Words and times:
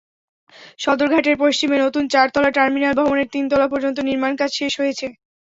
সদরঘাটের 0.79 1.35
পশ্চিমে 1.43 1.77
নতুন 1.79 2.03
চারতলা 2.13 2.49
টার্মিনাল 2.57 2.93
ভবনের 2.99 3.27
তিন 3.33 3.43
তলা 3.51 3.67
পর্যন্ত 3.73 3.97
নির্মাণকাজ 4.09 4.49
শেষ 4.59 4.73
হয়েছে। 4.81 5.05